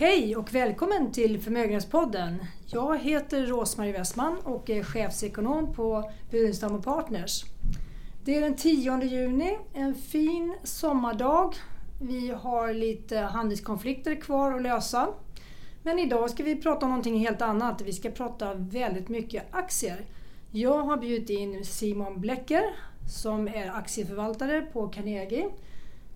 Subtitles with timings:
[0.00, 2.38] Hej och välkommen till Förmögenhetspodden.
[2.66, 7.44] Jag heter Rosmarie Westman och är chefsekonom på Burenstam Partners.
[8.24, 11.54] Det är den 10 juni, en fin sommardag.
[12.02, 15.08] Vi har lite handelskonflikter kvar att lösa.
[15.82, 17.80] Men idag ska vi prata om någonting helt annat.
[17.80, 20.04] Vi ska prata väldigt mycket aktier.
[20.50, 22.62] Jag har bjudit in Simon Blecker
[23.10, 25.50] som är aktieförvaltare på Carnegie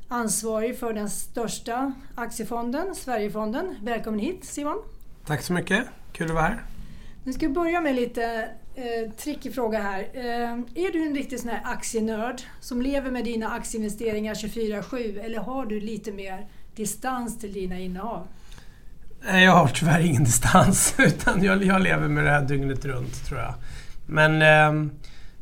[0.08, 3.74] ansvarig för den största aktiefonden, Sverigefonden.
[3.82, 4.82] Välkommen hit Simon!
[5.27, 6.62] Tack så mycket, kul att vara här.
[7.24, 10.00] Nu ska vi börja med lite eh, trickig fråga här.
[10.12, 10.52] Eh,
[10.84, 15.66] är du en riktig sån här aktienörd som lever med dina aktieinvesteringar 24-7 eller har
[15.66, 18.27] du lite mer distans till dina innehav?
[19.27, 23.41] Jag har tyvärr ingen distans utan jag, jag lever med det här dygnet runt tror
[23.41, 23.55] jag.
[24.06, 24.91] Men eh,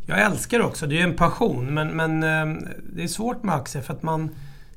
[0.06, 3.83] jag älskar också, det är en passion men, men eh, det är svårt med aktier
[3.83, 4.30] för att man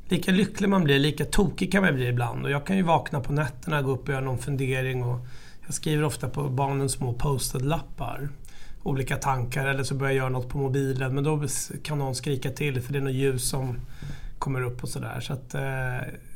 [0.07, 2.45] lika lycklig man blir, lika tokig kan man bli ibland.
[2.45, 5.03] Och jag kan ju vakna på nätterna, gå upp och göra någon fundering.
[5.03, 5.19] Och
[5.65, 8.29] jag skriver ofta på barnens små postad-lappar.
[8.83, 11.15] Olika tankar eller så börjar jag göra något på mobilen.
[11.15, 11.43] Men då
[11.83, 13.79] kan någon skrika till för det är något ljus som
[14.39, 15.19] kommer upp och sådär.
[15.19, 15.61] Så att, eh,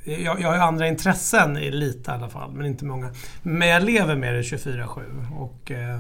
[0.04, 3.14] jag, jag har andra intressen, lite i alla fall, men inte många.
[3.42, 5.02] Men jag lever med det 24-7.
[5.38, 6.00] Och, eh,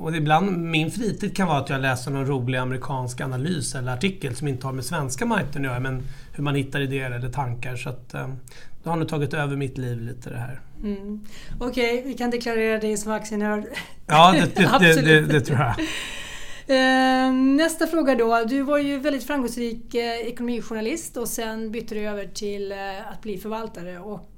[0.00, 4.36] och ibland, min fritid kan vara att jag läser någon rolig amerikansk analys eller artikel
[4.36, 7.76] som inte har med svenska marknaden att göra, men hur man hittar idéer eller tankar.
[7.76, 8.28] Så att, eh,
[8.82, 10.60] det har nog tagit över mitt liv lite det här.
[10.82, 11.20] Mm.
[11.58, 13.64] Okej, okay, vi kan deklarera dig som aktienörd.
[14.06, 15.74] Ja, det, det, det, det, det tror jag.
[16.66, 18.44] Eh, nästa fråga då.
[18.44, 22.74] Du var ju väldigt framgångsrik eh, ekonomijournalist och sen bytte du över till
[23.12, 23.98] att bli förvaltare.
[23.98, 24.30] Och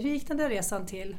[0.00, 1.16] hur gick den där resan till?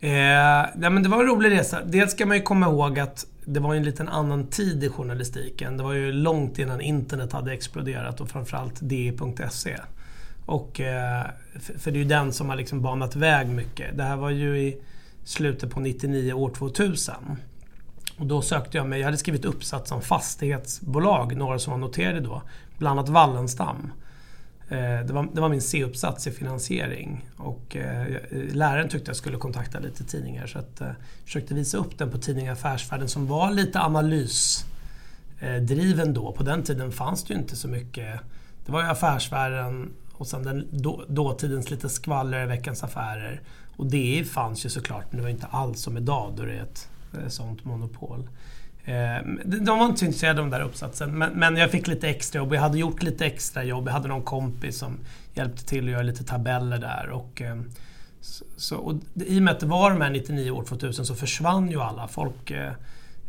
[0.00, 1.84] Eh, nej, men det var en rolig resa.
[1.84, 5.76] Dels ska man ju komma ihåg att det var en liten annan tid i journalistiken.
[5.76, 9.76] Det var ju långt innan internet hade exploderat och framförallt di.se.
[10.46, 11.24] Och, eh,
[11.78, 13.96] för det är ju den som har liksom banat väg mycket.
[13.96, 14.78] Det här var ju i
[15.24, 17.14] slutet på 99, år 2000.
[18.18, 22.20] Och då sökte jag mig, jag hade skrivit uppsats om fastighetsbolag, några som var noterade
[22.20, 22.42] då.
[22.78, 23.92] Bland annat Wallenstam.
[24.70, 29.16] Eh, det var, det var min C-uppsats i finansiering och eh, eh, läraren tyckte jag
[29.16, 30.90] skulle kontakta lite tidningar så att, eh,
[31.24, 36.32] försökte visa upp den på tidningen Affärsvärlden som var lite analysdriven eh, då.
[36.32, 38.20] På den tiden fanns det ju inte så mycket.
[38.66, 43.40] Det var ju Affärsvärlden och sen den då, dåtidens lite skvaller i Veckans Affärer.
[43.76, 46.62] Och det fanns ju såklart men det var inte alls som idag då det är
[46.62, 46.88] ett,
[47.26, 48.28] ett sånt monopol.
[48.84, 52.08] Ehm, de var inte så intresserade av den där uppsatsen men, men jag fick lite
[52.08, 52.54] extra jobb.
[52.54, 53.86] Jag hade gjort lite extra jobb.
[53.86, 54.98] Jag hade någon kompis som
[55.34, 57.08] hjälpte till att göra lite tabeller där.
[57.10, 57.70] Och, ehm,
[58.56, 61.70] så, och I och med att det var de här 99 år 2000 så försvann
[61.70, 62.08] ju alla.
[62.08, 62.72] Folk eh,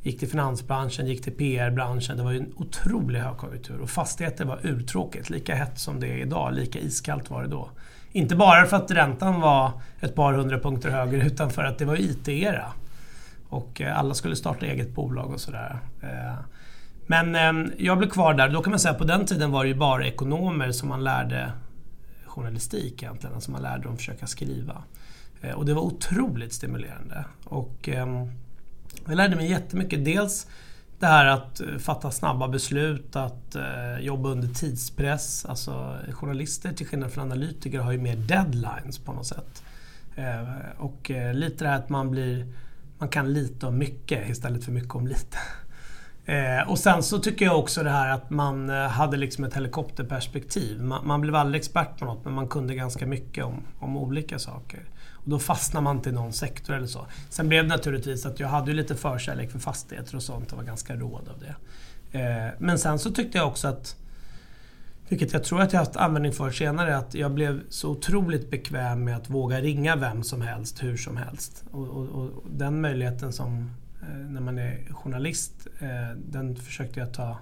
[0.03, 2.17] gick till finansbranschen, gick till PR-branschen.
[2.17, 5.29] Det var ju en otrolig högkonjunktur och fastigheter var urtråkigt.
[5.29, 7.69] Lika hett som det är idag, lika iskallt var det då.
[8.11, 11.85] Inte bara för att räntan var ett par hundra punkter högre utan för att det
[11.85, 12.73] var IT-era.
[13.51, 15.79] Och eh, alla skulle starta eget bolag och sådär.
[16.01, 16.33] Eh,
[17.07, 18.49] men eh, jag blev kvar där.
[18.49, 21.03] Då kan man säga att på den tiden var det ju bara ekonomer som man
[21.03, 21.51] lärde
[22.25, 23.35] journalistik egentligen.
[23.35, 24.83] Alltså man lärde dem försöka skriva.
[25.55, 27.25] Och det var otroligt stimulerande.
[27.43, 28.31] Och ehm,
[29.07, 30.05] jag lärde mig jättemycket.
[30.05, 30.47] Dels
[30.99, 33.55] det här att fatta snabba beslut, att
[33.99, 35.45] jobba under tidspress.
[35.45, 39.63] Alltså journalister till skillnad från analytiker har ju mer deadlines på något sätt.
[40.77, 42.45] och lite det här att man blir
[43.01, 45.37] man kan lite om mycket istället för mycket om lite.
[46.25, 49.53] Eh, och sen så tycker jag också det här att man eh, hade liksom ett
[49.53, 50.81] helikopterperspektiv.
[50.81, 54.39] Man, man, blev aldrig expert på något men man kunde ganska mycket om, om olika
[54.39, 54.79] saker.
[55.11, 57.05] Och då fastnar man inte i någon sektor eller så.
[57.29, 60.65] Sen blev det naturligtvis att jag hade lite förkärlek för fastigheter och sånt och var
[60.65, 61.55] ganska råd av det.
[62.19, 63.95] Eh, men sen så tyckte jag också att
[65.11, 69.03] vilket jag tror att jag haft användning för senare, att jag blev så otroligt bekväm
[69.03, 71.63] med att våga ringa vem som helst, hur som helst.
[71.71, 73.71] Och, och, och den möjligheten som
[74.01, 77.37] eh, när man är journalist, eh, den försökte jag ta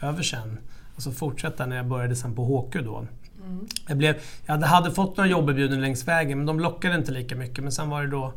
[0.00, 0.58] över sen.
[0.94, 3.06] Alltså fortsätta när jag började sen på HQ då.
[3.44, 3.66] Mm.
[3.88, 4.16] Jag, blev,
[4.46, 7.64] jag hade, fått några jobberbjudanden längs vägen men de lockade inte lika mycket.
[7.64, 8.32] Men sen var det då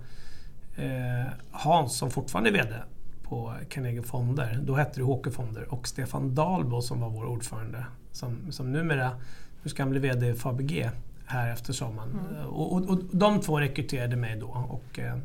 [0.75, 2.75] eh, Hans som fortfarande är VD
[3.23, 4.59] på Carnegie Fonder.
[4.63, 9.11] Då hette det HQ Fonder och Stefan Dahlbo som var vår ordförande som, som numera
[9.63, 10.89] nu ska han bli VD i Fabg
[11.25, 12.19] här efter sommaren.
[12.31, 12.45] Mm.
[12.45, 14.47] Och, och, och, de två rekryterade mig då.
[14.69, 15.17] Och, eh,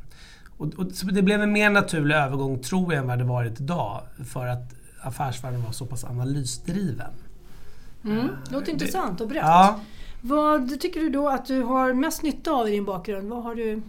[0.57, 4.03] och, och, det blev en mer naturlig övergång, tror jag, än vad det varit idag.
[4.25, 7.11] För att affärsvärlden var så pass analysdriven.
[8.05, 8.29] Mm.
[8.45, 9.43] Det låter det, intressant och brett.
[9.43, 9.81] Ja.
[10.21, 13.29] Vad tycker du då att du har mest nytta av i din bakgrund?
[13.29, 13.83] Vad har du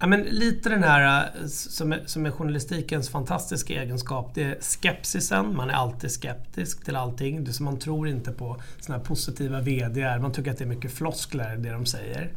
[0.00, 4.30] Ja, men lite den här eh, som är, som är journalistikens fantastiska egenskap.
[4.34, 5.56] Det är skepsisen.
[5.56, 7.44] Man är alltid skeptisk till allting.
[7.44, 10.18] Det som man tror inte på såna här positiva VDR.
[10.18, 12.32] Man tycker att det är mycket floskler det de säger.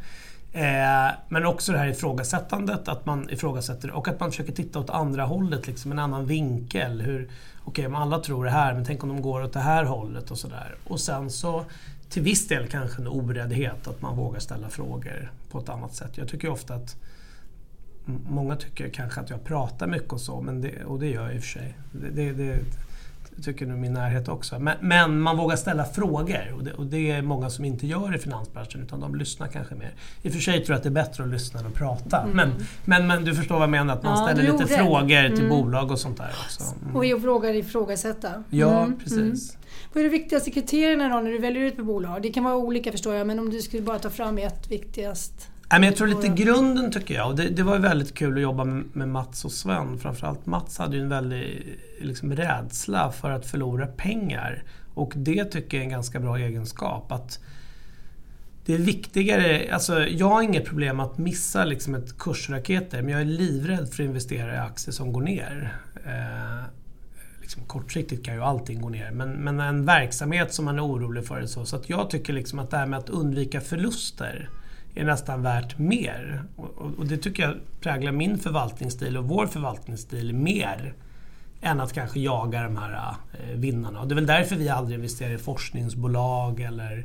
[0.52, 4.90] Eh, men också det här ifrågasättandet, att man ifrågasätter och att man försöker titta åt
[4.90, 7.00] andra hållet, liksom en annan vinkel.
[7.00, 7.30] Hur,
[7.64, 10.30] Okej, okay, alla tror det här, men tänk om de går åt det här hållet
[10.30, 10.74] och sådär.
[10.84, 11.64] Och sen så
[12.08, 16.10] till viss del kanske en oräddhet, att man vågar ställa frågor på ett annat sätt.
[16.14, 16.96] Jag tycker ofta att
[18.28, 21.34] Många tycker kanske att jag pratar mycket och så, men det, och det gör jag
[21.34, 21.74] i och för sig.
[21.92, 22.58] Det, det,
[23.42, 24.58] tycker nog min närhet också.
[24.58, 28.14] Men, men, man vågar ställa frågor och det, och det, är många som inte gör
[28.14, 29.92] i finansbranschen utan de lyssnar kanske mer.
[30.22, 32.20] I och för sig tror jag att det är bättre att lyssna än att prata.
[32.20, 32.36] Mm.
[32.36, 32.52] Men,
[32.84, 35.48] men, men du förstår vad jag menar, att man ja, ställer lite frågor till mm.
[35.48, 36.74] bolag och sånt där också.
[36.82, 36.96] Mm.
[36.96, 38.44] Och vågar ifrågasätta.
[38.50, 38.98] Ja, mm.
[38.98, 39.56] precis.
[39.92, 42.22] Vad är de viktigaste kriterierna då när du väljer ut ett bolag?
[42.22, 45.51] Det kan vara olika förstår jag, men om du skulle bara ta fram ett viktigast?
[45.80, 49.08] Jag tror lite grunden tycker jag, och det, det var väldigt kul att jobba med
[49.08, 49.98] Mats och Sven.
[49.98, 54.64] Framförallt Mats hade ju en väldig liksom, rädsla för att förlora pengar.
[54.94, 57.12] Och det tycker jag är en ganska bra egenskap.
[57.12, 57.40] Att
[58.66, 63.20] det är viktigare, alltså jag har inget problem att missa liksom ett kursraketer men jag
[63.20, 65.76] är livrädd för att investera i aktier som går ner.
[66.06, 66.64] Eh,
[67.40, 71.26] liksom, kortsiktigt kan ju allting gå ner men, men en verksamhet som man är orolig
[71.26, 71.46] för.
[71.46, 74.48] Så, så att jag tycker liksom att det här med att undvika förluster
[74.94, 76.42] är nästan värt mer.
[76.56, 80.94] Och, och det tycker jag präglar min förvaltningsstil och vår förvaltningsstil mer
[81.60, 84.00] än att kanske jaga de här eh, vinnarna.
[84.00, 87.04] Och det är väl därför vi aldrig investerar i forskningsbolag eller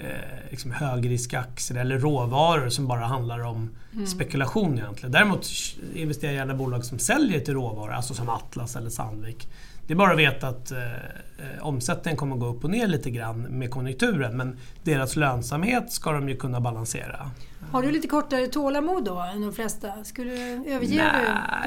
[0.00, 4.06] eh, liksom högriskaktier eller råvaror som bara handlar om mm.
[4.06, 5.12] spekulation egentligen.
[5.12, 5.46] Däremot
[5.94, 9.48] investerar jag gärna i bolag som säljer till råvaror, alltså som Atlas eller Sandvik.
[9.86, 12.86] Det är bara att veta att eh, eh, omsättningen kommer att gå upp och ner
[12.86, 17.30] lite grann med konjunkturen men deras lönsamhet ska de ju kunna balansera.
[17.72, 20.04] Har du lite kortare tålamod då än de flesta?
[20.04, 21.12] Skulle du överge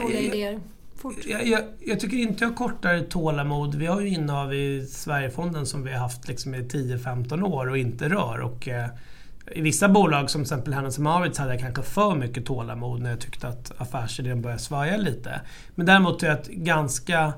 [0.02, 0.60] dåliga idéer?
[1.26, 3.76] Jag, jag, jag, tycker inte jag har kortare tålamod.
[3.76, 7.78] Vi har ju innehav i Sverigefonden som vi har haft liksom i 10-15 år och
[7.78, 8.40] inte rör.
[8.40, 8.88] Och, eh,
[9.52, 13.10] I vissa bolag som till exempel Hennes Mauritz hade jag kanske för mycket tålamod när
[13.10, 15.42] jag tyckte att affärsidén började svaja lite.
[15.76, 17.34] Men däremot är jag ganska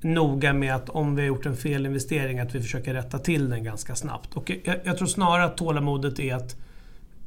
[0.00, 3.64] noga med att om vi har gjort en felinvestering att vi försöker rätta till den
[3.64, 4.34] ganska snabbt.
[4.34, 6.56] Och jag, jag tror snarare att tålamodet är att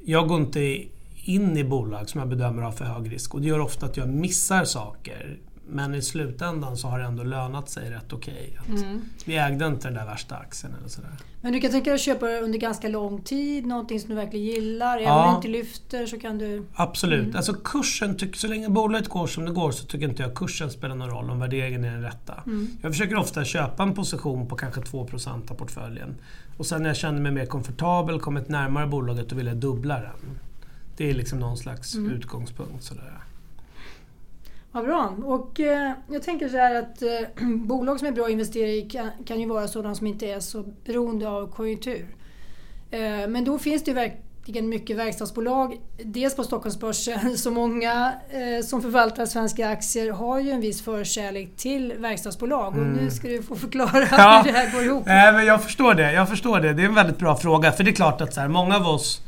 [0.05, 0.83] jag går inte
[1.27, 3.97] in i bolag som jag bedömer har för hög risk och det gör ofta att
[3.97, 5.39] jag missar saker.
[5.69, 8.57] Men i slutändan så har det ändå lönat sig rätt okej.
[8.61, 8.83] Okay.
[8.83, 9.01] Mm.
[9.25, 11.11] Vi ägde inte den där värsta aktien eller sådär.
[11.41, 14.45] Men du kan tänka dig att köpa under ganska lång tid, någonting som du verkligen
[14.45, 14.97] gillar.
[14.97, 16.65] Även om det inte lyfter så kan du...
[16.73, 17.23] Absolut.
[17.23, 17.35] Mm.
[17.35, 20.95] Alltså kursen, så länge bolaget går som det går så tycker inte jag kursen spelar
[20.95, 22.33] någon roll om värderingen är den rätta.
[22.45, 22.67] Mm.
[22.81, 26.15] Jag försöker ofta köpa en position på kanske 2% av portföljen.
[26.57, 29.95] Och sen när jag känner mig mer komfortabel, kommit närmare bolaget, då vill jag dubbla
[29.99, 30.39] den.
[30.97, 32.11] Det är liksom någon slags mm.
[32.11, 32.83] utgångspunkt.
[32.83, 33.17] Sådär.
[34.71, 35.15] Vad bra.
[35.23, 38.81] Och eh, jag tänker så här att eh, bolag som är bra att investera i
[38.81, 42.05] kan, kan ju vara sådana som inte är så beroende av konjunktur.
[42.91, 45.77] Eh, men då finns det ju verkligen mycket verkstadsbolag.
[46.03, 51.55] Dels på Stockholmsbörsen, så många eh, som förvaltar svenska aktier har ju en viss förkärlek
[51.57, 52.73] till verkstadsbolag.
[52.73, 52.85] Mm.
[52.85, 53.11] Och nu mm.
[53.11, 54.41] ska du få förklara ja.
[54.45, 55.03] hur det här går ihop.
[55.05, 56.13] Nej, men jag förstår det.
[56.13, 56.73] Jag förstår det.
[56.73, 57.71] Det är en väldigt bra fråga.
[57.71, 59.21] För det är klart att så här, många av oss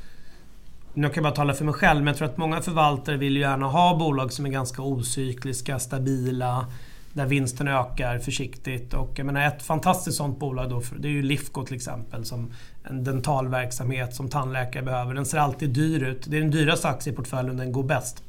[0.94, 3.36] nu kan jag bara tala för mig själv, men jag tror att många förvaltare vill
[3.36, 6.66] ju gärna ha bolag som är ganska ocykliska, stabila,
[7.14, 8.94] där vinsten ökar försiktigt.
[8.94, 12.52] Och jag menar ett fantastiskt sånt bolag då, det är ju Lifco till exempel, som
[12.84, 15.14] en dentalverksamhet som tandläkare behöver.
[15.14, 16.26] Den ser alltid dyr ut.
[16.28, 18.24] Det är den dyraste aktieportföljen, den går bäst.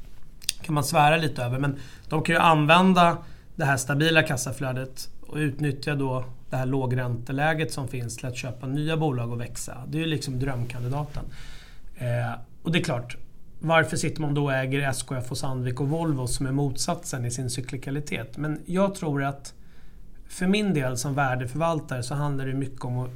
[0.61, 3.17] kan man svära lite över, men de kan ju använda
[3.55, 8.67] det här stabila kassaflödet och utnyttja då det här lågränteläget som finns till att köpa
[8.67, 9.77] nya bolag och växa.
[9.87, 11.23] Det är ju liksom drömkandidaten.
[11.97, 12.31] Eh,
[12.63, 13.17] och det är klart,
[13.59, 17.31] varför sitter man då och äger SKF och Sandvik och Volvo som är motsatsen i
[17.31, 18.37] sin cyklikalitet?
[18.37, 19.53] Men jag tror att
[20.27, 23.09] för min del som värdeförvaltare så handlar det mycket om att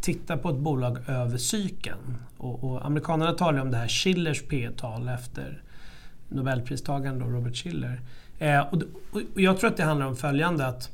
[0.00, 2.16] titta på ett bolag över cykeln.
[2.36, 5.62] Och, och amerikanerna talar om det här Schillers P-tal efter
[6.28, 8.00] Nobelpristagaren då, Robert Schiller.
[8.38, 10.90] Eh, och, och, jag tror att det handlar om följande att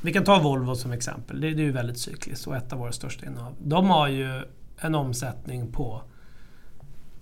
[0.00, 1.40] vi kan ta Volvo som exempel.
[1.40, 3.54] Det, det är ju väldigt cykliskt och ett av våra största innehav.
[3.58, 4.42] De har ju
[4.78, 6.02] en omsättning på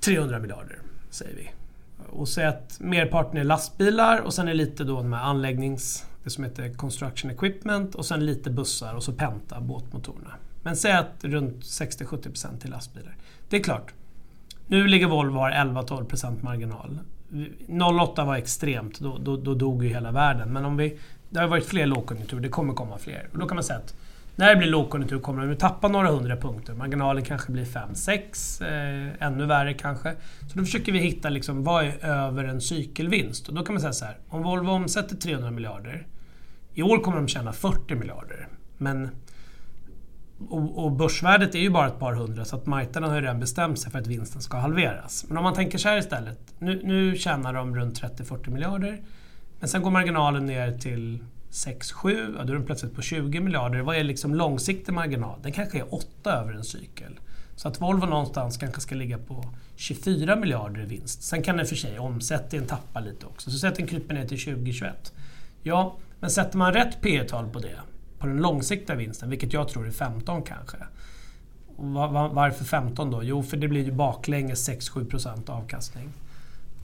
[0.00, 0.78] 300 miljarder,
[1.10, 1.50] säger vi.
[2.08, 6.04] Och säg att merparten är lastbilar och sen är lite då de här anläggnings...
[6.24, 10.34] Det som heter construction equipment och sen lite bussar och så Penta, båtmotorerna.
[10.62, 13.16] Men säg att runt 60-70% är lastbilar.
[13.48, 13.92] Det är klart.
[14.66, 16.98] Nu ligger Volvo har 11-12% marginal.
[18.00, 20.52] 08 var extremt, då, då, då dog ju hela världen.
[20.52, 20.98] Men om vi...
[21.30, 23.28] Det har varit fler lågkonjunkturer, det kommer komma fler.
[23.32, 23.94] Och då kan man säga att
[24.38, 26.74] när det blir lågkonjunktur kommer de att tappa några hundra punkter.
[26.74, 30.14] Marginalen kanske blir 5-6, eh, ännu värre kanske.
[30.52, 33.48] Så då försöker vi hitta liksom, vad är över en cykelvinst?
[33.48, 36.06] Och då kan man säga så här, om Volvo omsätter 300 miljarder,
[36.74, 38.48] i år kommer de tjäna 40 miljarder.
[38.76, 39.10] Men
[40.48, 43.40] och, och börsvärdet är ju bara ett par hundra så att marknaden har ju redan
[43.40, 45.24] bestämt sig för att vinsten ska halveras.
[45.28, 46.38] Men om man tänker så här istället.
[46.58, 49.00] Nu, nu tjänar de runt 30-40 miljarder.
[49.60, 51.18] Men sen går marginalen ner till
[51.50, 53.80] 6-7, ja, då är den plötsligt på 20 miljarder.
[53.80, 55.38] Vad är liksom långsiktig marginal?
[55.42, 57.20] Den kanske är 8 över en cykel.
[57.56, 59.44] Så att Volvo någonstans kanske ska ligga på
[59.76, 61.22] 24 miljarder i vinst.
[61.22, 63.50] Sen kan den för sig omsättningen tappa lite också.
[63.50, 65.12] Så sätt den kryper ner till 2021.
[65.62, 67.78] Ja, men sätter man rätt P tal på det,
[68.18, 70.76] på den långsiktiga vinsten, vilket jag tror är 15 kanske.
[72.32, 73.22] varför 15 då?
[73.22, 76.12] Jo, för det blir ju baklänges 6-7% avkastning.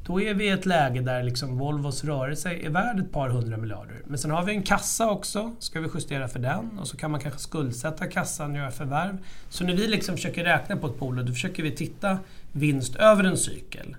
[0.07, 3.57] Då är vi i ett läge där liksom Volvos rörelse är värd ett par hundra
[3.57, 3.97] miljarder.
[4.07, 5.53] Men sen har vi en kassa också.
[5.59, 6.79] Ska vi justera för den?
[6.79, 9.19] Och så kan man kanske skuldsätta kassan och göra förvärv.
[9.49, 12.19] Så när vi liksom försöker räkna på ett bolag, då försöker vi titta
[12.53, 13.97] vinst över en cykel.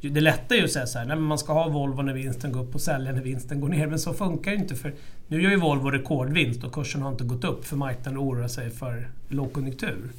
[0.00, 2.52] Det lätta är ju att säga så här, nej, man ska ha Volvo när vinsten
[2.52, 3.86] går upp och sälja när vinsten går ner.
[3.86, 4.74] Men så funkar det inte.
[4.74, 4.94] för
[5.28, 8.70] Nu gör ju Volvo rekordvinst och kursen har inte gått upp för marknaden oroar sig
[8.70, 10.10] för lågkonjunktur.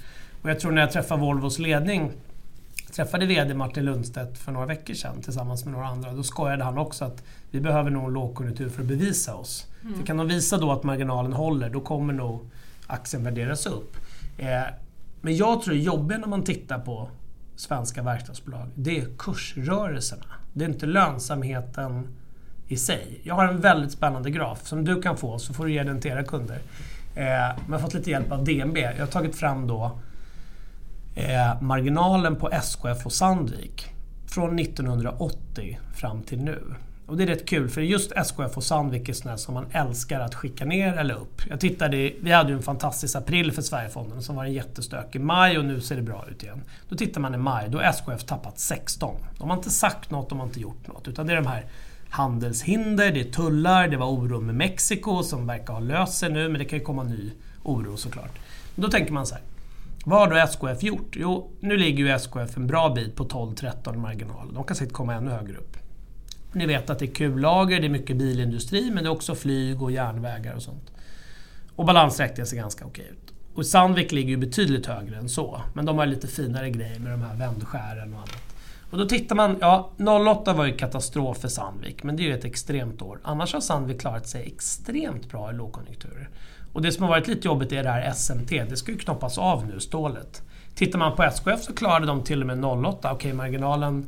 [0.42, 2.12] Och jag tror när jag träffar Volvos ledning
[2.96, 6.14] träffade VD Martin Lundstedt för några veckor sedan tillsammans med några andra.
[6.14, 9.68] Då skojade han också att vi behöver nog en lågkonjunktur för att bevisa oss.
[9.82, 9.96] Mm.
[9.96, 12.50] För kan de visa då att marginalen håller, då kommer nog
[12.88, 13.98] aktien värderas upp.
[14.38, 14.48] Eh,
[15.22, 17.10] men jag tror det jobbiga när man tittar på
[17.56, 20.26] svenska verkstadsbolag, det är kursrörelserna.
[20.54, 22.08] Det är inte lönsamheten
[22.68, 23.22] i sig.
[23.24, 26.02] Jag har en väldigt spännande graf som du kan få, så får du ge den
[26.02, 26.60] till era kunder.
[27.16, 28.78] Eh, men jag har fått lite hjälp av DNB.
[28.78, 30.00] Jag har tagit fram då
[31.16, 33.88] eh, marginalen på SKF och Sandvik
[34.28, 36.76] från 1980 fram till nu.
[37.08, 40.20] Och det är rätt kul för just SKF och Sandvik är sådana som man älskar
[40.20, 41.42] att skicka ner eller upp.
[41.50, 45.58] Jag tittade, vi hade ju en fantastisk april för Sverigefonden som var en jättestökig maj
[45.58, 46.62] och nu ser det bra ut igen.
[46.90, 49.16] Då tittar man i maj, då har SKF tappat 16.
[49.38, 51.08] De har inte sagt något, de har inte gjort något.
[51.08, 51.66] Utan det är de här
[52.10, 56.50] handelshinder, det är tullar, det var oro med Mexiko som verkar ha löst sig nu
[56.50, 57.32] men det kan ju komma ny
[57.64, 58.40] oro såklart.
[58.76, 59.44] Då tänker man så här,
[60.08, 61.16] vad har då SKF gjort?
[61.16, 64.54] Jo, nu ligger ju SKF en bra bit på 12-13 marginal.
[64.54, 65.78] De kan säkert komma ännu högre upp.
[66.54, 69.82] Ni vet att det är kullager, det är mycket bilindustri, men det är också flyg
[69.82, 70.92] och järnvägar och sånt.
[71.76, 73.34] Och balansräkningen ser ganska okej ut.
[73.56, 75.62] Och Sandvik ligger ju betydligt högre än så.
[75.74, 78.56] Men de har lite finare grejer med de här vändskären och annat.
[78.92, 79.92] Och då tittar man, ja
[80.32, 83.20] 08 var ju katastrof för Sandvik, men det är ju ett extremt år.
[83.24, 86.30] Annars har Sandvik klarat sig extremt bra i lågkonjunkturer.
[86.76, 89.38] Och det som har varit lite jobbigt är det här SMT, det ska ju knoppas
[89.38, 90.42] av nu, stålet.
[90.74, 94.06] Tittar man på SKF så klarade de till och med 08, okej okay, marginalen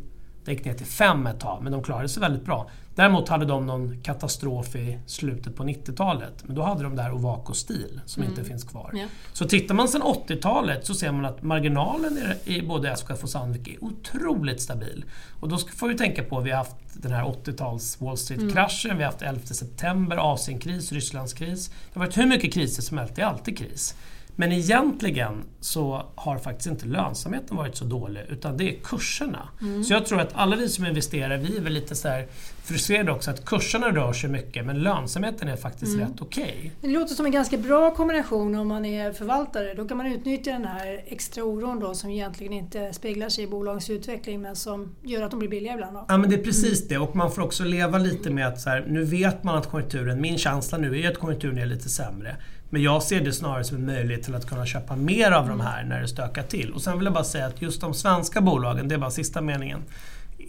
[0.48, 2.70] det gick ner till 5 ett tag, men de klarade sig väldigt bra.
[2.96, 6.34] Däremot hade de någon katastrof i slutet på 90-talet.
[6.44, 8.32] Men då hade de det här Ovako Steel som mm.
[8.32, 8.92] inte finns kvar.
[8.94, 9.06] Ja.
[9.34, 13.68] Så tittar man sedan 80-talet så ser man att marginalen i både SKF och Sandvik
[13.68, 15.06] är otroligt stabil.
[15.40, 18.92] Och då får vi tänka på att vi har haft den här 80-tals Wall Street-kraschen,
[18.92, 18.98] mm.
[18.98, 21.68] vi har haft 11 september, Asienkris, Rysslandskris.
[21.68, 23.96] Det har varit hur mycket kriser som helst, det är alltid kris.
[24.40, 29.50] Men egentligen så har faktiskt inte lönsamheten varit så dålig utan det är kurserna.
[29.62, 29.84] Mm.
[29.84, 32.24] Så jag tror att alla vi som investerar, vi är väl lite så
[32.64, 36.08] frustrerade också att kurserna rör sig mycket men lönsamheten är faktiskt mm.
[36.08, 36.44] rätt okej.
[36.44, 36.72] Okay.
[36.82, 39.74] Det låter som en ganska bra kombination om man är förvaltare.
[39.74, 43.48] Då kan man utnyttja den här extra oron då som egentligen inte speglar sig i
[43.48, 45.96] bolagens utveckling men som gör att de blir billiga ibland.
[45.96, 46.06] Då.
[46.08, 46.90] Ja men det är precis mm.
[46.90, 49.70] det och man får också leva lite med att så här, nu vet man att
[49.70, 52.36] konjunkturen, min känsla nu är att konjunkturen är lite sämre.
[52.70, 55.60] Men jag ser det snarare som en möjlighet till att kunna köpa mer av de
[55.60, 56.72] här när det stökar till.
[56.74, 59.42] Och sen vill jag bara säga att just de svenska bolagen, det är bara sista
[59.42, 59.80] meningen.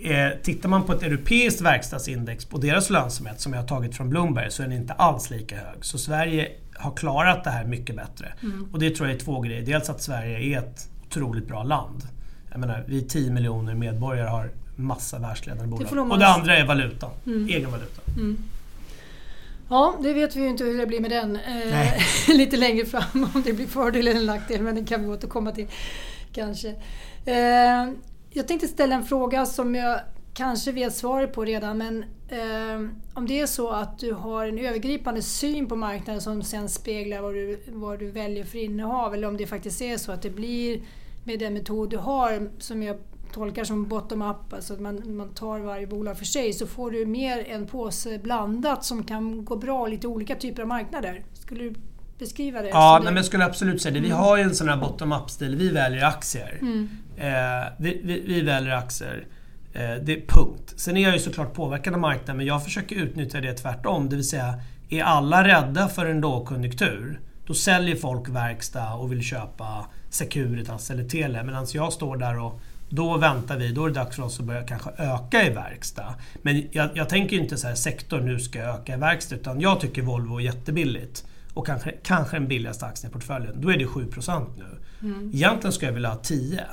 [0.05, 4.11] Eh, tittar man på ett europeiskt verkstadsindex på deras lönsamhet som jag har tagit från
[4.11, 5.85] Bloomberg så är den inte alls lika hög.
[5.85, 8.33] Så Sverige har klarat det här mycket bättre.
[8.43, 8.69] Mm.
[8.73, 9.63] Och det tror jag är två grejer.
[9.63, 12.03] Dels att Sverige är ett otroligt bra land.
[12.51, 16.11] Jag menar, vi 10 miljoner medborgare har massa världsledande bolag.
[16.11, 17.49] Och det andra är valutan, mm.
[17.49, 18.03] egen valuta.
[18.17, 18.39] Mm.
[19.71, 21.93] Ja, det vet vi ju inte hur det blir med den eh,
[22.29, 25.69] lite längre fram, om det blir fördel eller nackdel, men det kan vi återkomma till
[26.33, 26.69] kanske.
[27.25, 27.89] Eh,
[28.31, 30.01] jag tänkte ställa en fråga som jag
[30.35, 34.59] kanske vet svaret på redan, men eh, om det är så att du har en
[34.59, 39.29] övergripande syn på marknaden som sen speglar vad du, vad du väljer för innehav, eller
[39.29, 40.81] om det faktiskt är så att det blir
[41.25, 42.97] med den metod du har, som jag
[43.33, 47.07] tolkar som bottom-up, alltså att man, man tar varje bolag för sig, så får du
[47.07, 51.25] mer en påse blandat som kan gå bra lite olika typer av marknader.
[51.35, 51.75] Skulle du
[52.19, 52.69] beskriva det?
[52.69, 54.01] Ja, nej, men jag skulle absolut säga det.
[54.01, 54.19] Vi mm.
[54.19, 55.57] har ju en sån här bottom-up-stil.
[55.57, 56.59] Vi väljer aktier.
[56.61, 56.89] Mm.
[57.17, 59.27] Eh, vi, vi, vi, väljer aktier.
[59.73, 60.75] Eh, det är punkt.
[60.77, 64.09] Sen är jag ju såklart påverkad av marknaden, men jag försöker utnyttja det tvärtom.
[64.09, 64.55] Det vill säga,
[64.89, 71.05] är alla rädda för en lågkonjunktur, då säljer folk verkstad och vill köpa Securitas eller
[71.05, 71.43] Telia.
[71.43, 74.47] Medan jag står där och då väntar vi, då är det dags för oss att
[74.47, 76.15] börja kanske öka i verkstad.
[76.43, 79.37] Men jag, jag tänker inte så här sektor, nu ska jag öka i verkstad.
[79.37, 81.25] Utan jag tycker Volvo är jättebilligt.
[81.55, 84.65] och kanske, kanske den billigaste aktien i portföljen, då är det 7% nu.
[85.09, 85.31] Mm.
[85.35, 86.65] Egentligen skulle jag vilja ha 10.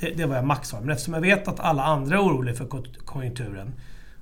[0.00, 0.80] Det, det var jag max har.
[0.80, 2.66] Men eftersom jag vet att alla andra är oroliga för
[3.04, 3.72] konjunkturen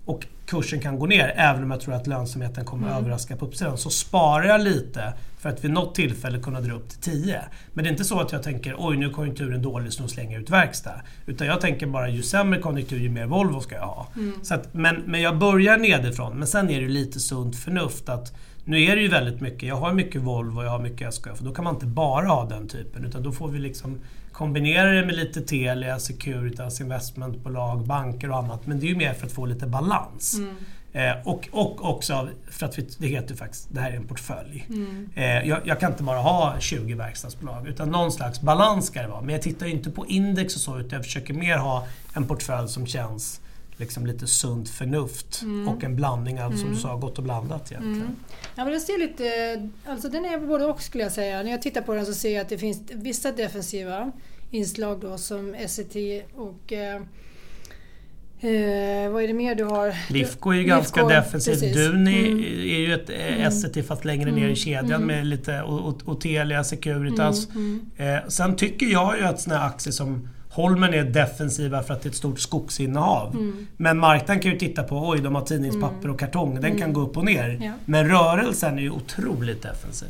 [0.05, 2.99] och kursen kan gå ner även om jag tror att lönsamheten kommer mm.
[2.99, 3.79] överraska på uppsidan.
[3.79, 7.41] Så sparar jag lite för att vid något tillfälle kunna dra upp till 10.
[7.73, 10.09] Men det är inte så att jag tänker oj nu är konjunkturen dålig så nu
[10.09, 11.01] slänger jag ut verkstad.
[11.27, 14.09] Utan jag tänker bara ju sämre konjunktur ju mer Volvo ska jag ha.
[14.17, 14.33] Mm.
[14.43, 18.33] Så att, men, men jag börjar nedifrån men sen är det lite sunt förnuft att
[18.65, 21.39] nu är det ju väldigt mycket, jag har mycket Volvo och jag har mycket SKF
[21.39, 23.99] och då kan man inte bara ha den typen utan då får vi liksom
[24.33, 28.67] kombinera det med lite Telia, Securitas, investmentbolag, banker och annat.
[28.67, 30.39] Men det är ju mer för att få lite balans.
[30.39, 30.55] Mm.
[30.93, 34.67] Eh, och, och också för att vi, det heter faktiskt, det här är en portfölj.
[34.69, 35.11] Mm.
[35.15, 39.09] Eh, jag, jag, kan inte bara ha 20 verkstadsbolag utan någon slags balans ska det
[39.09, 39.21] vara.
[39.21, 42.69] Men jag tittar inte på index och så utan jag försöker mer ha en portfölj
[42.69, 43.41] som känns
[43.77, 45.69] liksom lite sunt förnuft mm.
[45.69, 48.01] och en blandning av, som du sa, gott och blandat egentligen.
[48.01, 48.17] Mm.
[48.55, 51.43] Ja, men det ser lite, alltså den är både och skulle jag säga.
[51.43, 54.13] När jag tittar på den så ser jag att det finns vissa defensiva
[54.51, 55.97] inslag då som SET
[56.35, 57.03] och eh,
[58.43, 59.95] eh, vad är det mer du har?
[60.13, 61.75] Lifco är ju Lifco, ganska defensivt.
[61.75, 62.45] Duni mm.
[62.45, 63.85] är ju ett eh, mm.
[63.85, 64.57] Fast längre ner i mm.
[64.57, 65.07] kedjan mm.
[65.07, 67.49] med lite och, och, Telia, Securitas.
[67.51, 67.91] Mm.
[67.99, 68.15] mm.
[68.15, 72.07] Eh, sen tycker jag ju att såna aktier som Holmen är defensiva för att det
[72.07, 73.35] är ett stort skogsinnehav.
[73.35, 73.67] Mm.
[73.77, 76.11] Men marknaden kan ju titta på, oj de har tidningspapper mm.
[76.11, 76.79] och kartong, den mm.
[76.79, 77.59] kan gå upp och ner.
[77.63, 77.73] Ja.
[77.85, 80.09] Men rörelsen är ju otroligt defensiv.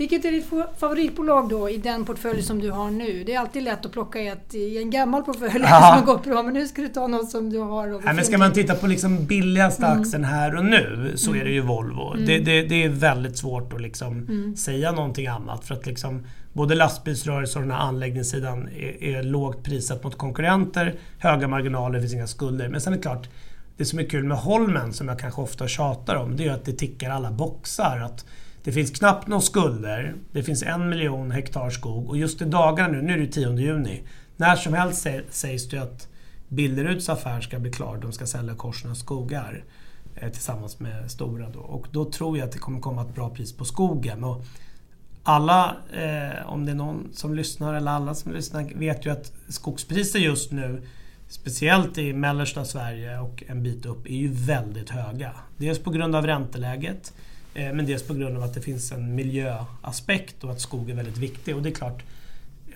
[0.00, 0.08] Mm.
[0.08, 3.24] Vilket är ditt favoritbolag då i den portfölj som du har nu?
[3.24, 6.42] Det är alltid lätt att plocka ett i en gammal portfölj som har gått bra,
[6.42, 7.86] men nu ska du ta något som du har.
[8.04, 10.00] Nej, men ska man titta på liksom billigaste mm.
[10.00, 11.40] aktien här och nu så mm.
[11.40, 12.12] är det ju Volvo.
[12.14, 12.26] Mm.
[12.26, 14.56] Det, det, det, är väldigt svårt att liksom mm.
[14.56, 15.64] säga någonting annat.
[15.64, 20.94] För att liksom, både lastbilsrörelse och den här anläggningssidan är, är lågt prissatt mot konkurrenter,
[21.18, 22.68] höga marginaler, finns inga skulder.
[22.68, 23.28] Men sen är det klart,
[23.76, 26.64] det som är kul med Holmen, som jag kanske ofta tjatar om, det är att
[26.64, 28.00] det tickar alla boxar.
[28.00, 28.24] Att
[28.64, 32.88] det finns knappt några skulder, det finns en miljon hektar skog och just i dagarna
[32.88, 34.02] nu, nu är det 10 juni,
[34.36, 36.08] när som helst sägs det att
[36.50, 39.64] Billeruds affär ska bli klar, de ska sälja Korsnäs skogar
[40.14, 41.50] eh, tillsammans med Stora.
[41.50, 41.60] Då.
[41.60, 44.24] Och då tror jag att det kommer komma ett bra pris på skogen.
[44.24, 44.44] Och
[45.22, 49.32] alla, eh, om det är någon som lyssnar eller alla som lyssnar, vet ju att
[49.48, 50.82] skogspriser just nu,
[51.28, 55.32] speciellt i mellersta Sverige och en bit upp, är ju väldigt höga.
[55.56, 59.14] Dels på grund av ränteläget, eh, men dels på grund av att det finns en
[59.14, 61.56] miljöaspekt och att skog är väldigt viktig.
[61.56, 62.02] Och det är klart,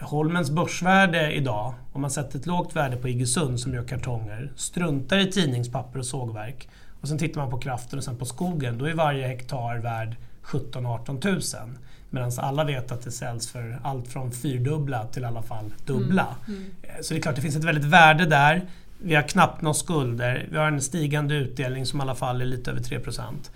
[0.01, 5.19] Holmens börsvärde idag, om man sätter ett lågt värde på Iggesund som gör kartonger, struntar
[5.19, 6.69] i tidningspapper och sågverk
[7.01, 10.17] och sen tittar man på kraften och sen på skogen, då är varje hektar värd
[10.43, 11.79] 17-18 tusen.
[12.11, 16.37] Medan alla vet att det säljs för allt från fyrdubbla till i alla fall dubbla.
[16.47, 16.61] Mm.
[16.61, 17.03] Mm.
[17.03, 18.69] Så det är klart, det finns ett väldigt värde där.
[19.07, 20.49] Vi har knappt några skulder.
[20.51, 22.99] Vi har en stigande utdelning som i alla fall är lite över 3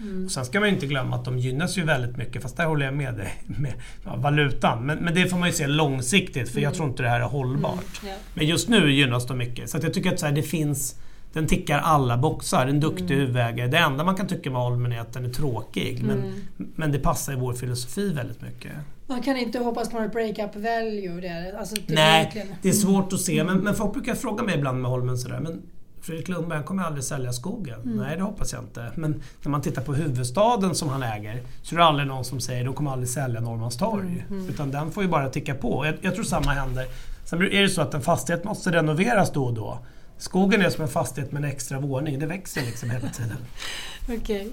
[0.00, 0.28] mm.
[0.28, 2.94] Sen ska man inte glömma att de gynnas ju väldigt mycket, fast där håller jag
[2.94, 3.72] med dig, med
[4.04, 4.87] valutan.
[4.87, 6.76] Men, men det får man ju se långsiktigt, för jag mm.
[6.76, 8.00] tror inte det här är hållbart.
[8.02, 8.06] Mm.
[8.06, 8.20] Yeah.
[8.34, 9.70] Men just nu gynnas de mycket.
[9.70, 10.94] Så jag tycker att så här, det finns
[11.32, 13.18] den tickar alla boxar, en duktig mm.
[13.18, 13.68] huvudägare.
[13.68, 16.02] Det enda man kan tycka med Holmen är att den är tråkig.
[16.02, 16.42] Men, mm.
[16.56, 18.72] men det passar i vår filosofi väldigt mycket.
[19.06, 21.58] Man kan inte hoppas på något break-up value där?
[21.58, 22.48] Alltså, Nej, verkligen.
[22.62, 23.44] det är svårt att se.
[23.44, 25.40] Men, men folk brukar fråga mig ibland med Holmen sådär.
[25.40, 25.62] Men
[26.00, 27.80] Fredrik Lundberg kommer aldrig sälja skogen.
[27.82, 27.96] Mm.
[27.96, 28.92] Nej, det hoppas jag inte.
[28.94, 32.40] Men när man tittar på huvudstaden som han äger så är det aldrig någon som
[32.40, 34.06] säger att de kommer aldrig sälja Norrmalmstorg.
[34.06, 34.40] Mm.
[34.40, 34.48] Mm.
[34.48, 35.86] Utan den får ju bara ticka på.
[35.86, 36.86] Jag, jag tror samma händer.
[37.24, 39.78] Sen är det så att en fastighet måste renoveras då och då.
[40.18, 42.18] Skogen är som en fastighet med en extra våning.
[42.18, 43.37] Det växer liksom hela tiden.
[44.04, 44.16] Okej.
[44.18, 44.50] Okay.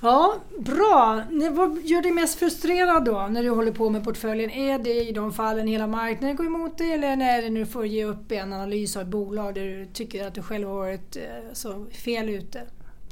[0.00, 1.22] Ja, bra.
[1.50, 4.50] Vad gör dig mest frustrerad då när du håller på med portföljen?
[4.50, 8.04] Är det i de fallen hela marknaden går emot dig eller när det får ge
[8.04, 11.22] upp en analys av ett bolag där du tycker att du själv har varit eh,
[11.52, 12.62] så fel ute?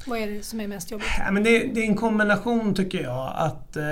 [0.07, 1.07] Vad är det som är mest jobbigt?
[1.19, 3.33] Ja, men det, det är en kombination tycker jag.
[3.37, 3.85] Att eh,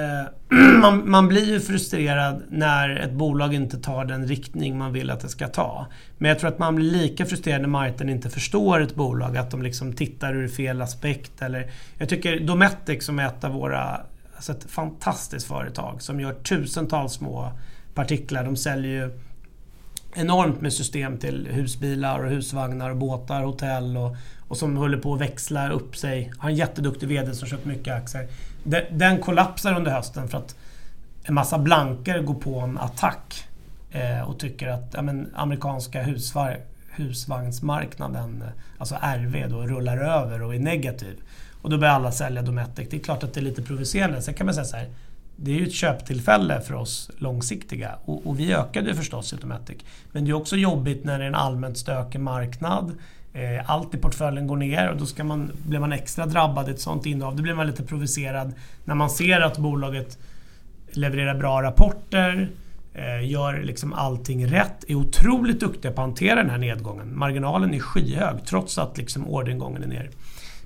[0.80, 5.20] man, man, blir ju frustrerad när ett bolag inte tar den riktning man vill att
[5.20, 5.86] det ska ta.
[6.18, 9.36] Men jag tror att man blir lika frustrerad när marknaden inte förstår ett bolag.
[9.36, 11.42] Att de liksom tittar ur fel aspekt.
[11.42, 14.00] Eller, jag tycker Dometic som är ett av våra
[14.40, 17.52] alltså ett fantastiskt företag som gör tusentals små
[17.94, 18.44] partiklar.
[18.44, 19.10] De säljer ju
[20.14, 24.16] enormt med system till husbilar och husvagnar och båtar, hotell och,
[24.48, 26.32] och som håller på att växla upp sig.
[26.38, 28.28] Har en jätteduktig VD som köpt mycket aktier.
[28.64, 30.56] Den, den kollapsar under hösten för att
[31.22, 33.44] en massa blanker går på en attack
[33.90, 38.44] eh, och tycker att ja, men, amerikanska husvar, husvagnsmarknaden,
[38.78, 41.16] alltså RV, då, rullar över och är negativ.
[41.62, 42.88] Och då börjar alla sälja Dometic.
[42.90, 44.22] Det är klart att det är lite provocerande.
[44.22, 44.88] Sen kan man säga så här,
[45.42, 49.36] det är ju ett köptillfälle för oss långsiktiga och, och vi ökade förstås i
[50.12, 52.92] Men det är också jobbigt när det är en allmänt stökig marknad
[53.32, 56.70] Eh, allt i portföljen går ner och då ska man, blir man extra drabbad i
[56.70, 57.36] ett sånt innehav.
[57.36, 60.18] Då blir man lite provocerad när man ser att bolaget
[60.90, 62.50] levererar bra rapporter,
[62.94, 67.18] eh, gör liksom allting rätt, är otroligt duktiga på att hantera den här nedgången.
[67.18, 70.10] Marginalen är skyhög trots att liksom orderingången är ner.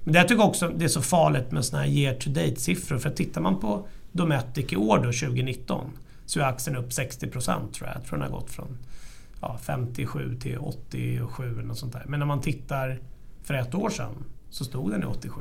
[0.04, 2.98] Men det jag tycker också det är så farligt med såna här year to date-siffror.
[2.98, 5.90] För tittar man på Dometic i år då, 2019,
[6.26, 7.96] så är aktien upp 60 procent tror jag.
[7.96, 8.78] Jag tror den har gått från
[9.40, 12.02] ja, 57 till 87 eller något sånt där.
[12.06, 12.98] Men när man tittar
[13.42, 14.12] för ett år sedan
[14.50, 15.40] så stod den i 87.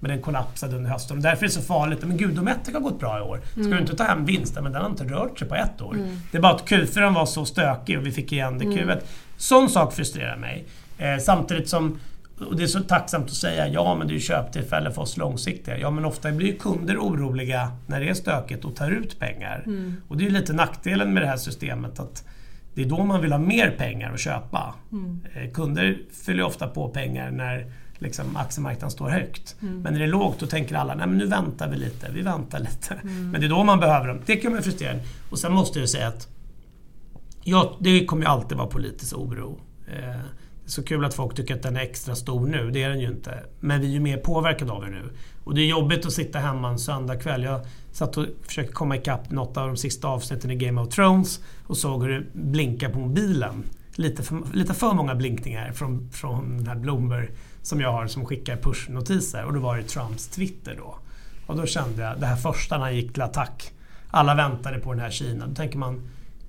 [0.00, 1.16] Men den kollapsade under hösten.
[1.16, 2.04] Och därför är det så farligt.
[2.04, 3.40] Men gud, Dometic har gått bra i år.
[3.50, 3.70] Ska mm.
[3.70, 4.62] du inte ta hem vinsten?
[4.62, 5.94] Men den har inte rört sig på ett år.
[5.94, 6.16] Mm.
[6.30, 8.82] Det är bara att Q4 var så stökig och vi fick igen det i Q1.
[8.82, 8.98] Mm.
[9.36, 10.64] Sån sak frustrerar mig.
[10.98, 11.98] Eh, samtidigt som
[12.38, 15.16] och det är så tacksamt att säga ja men det är ju köptillfälle för oss
[15.16, 15.78] långsiktiga.
[15.78, 19.62] Ja men ofta blir ju kunder oroliga när det är stökigt och tar ut pengar.
[19.66, 19.96] Mm.
[20.08, 22.24] Och det är lite nackdelen med det här systemet att
[22.74, 24.74] det är då man vill ha mer pengar att köpa.
[24.92, 25.20] Mm.
[25.34, 27.66] Eh, kunder fyller ofta på pengar när
[27.98, 29.56] liksom, aktiemarknaden står högt.
[29.62, 29.80] Mm.
[29.82, 32.22] Men när det är lågt då tänker alla nej men nu väntar vi lite, vi
[32.22, 32.94] väntar lite.
[32.94, 33.30] Mm.
[33.30, 34.20] Men det är då man behöver dem.
[34.26, 34.98] Det kan man frustrera.
[35.30, 36.28] Och sen måste jag säga att
[37.44, 39.60] ja, det kommer ju alltid vara politisk oro.
[39.92, 40.20] Eh,
[40.66, 43.06] så kul att folk tycker att den är extra stor nu, det är den ju
[43.06, 43.42] inte.
[43.60, 45.10] Men vi är ju mer påverkade av det nu.
[45.44, 47.42] Och det är jobbigt att sitta hemma en söndagkväll.
[47.42, 47.60] Jag
[47.92, 51.76] satt och försökte komma ikapp något av de sista avsnitten i Game of Thrones och
[51.76, 53.64] såg hur det blinkade på mobilen.
[53.94, 57.28] Lite för, lite för många blinkningar från, från den här Bloomberg
[57.62, 59.44] som jag har som skickar pushnotiser.
[59.44, 60.98] Och då var det Trumps Twitter då.
[61.46, 63.72] Och då kände jag, det här första när han gick till attack.
[64.10, 65.46] Alla väntade på den här Kina.
[65.46, 66.02] Då tänker man,